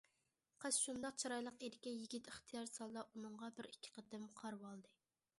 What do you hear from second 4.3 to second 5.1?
قارىۋالدى.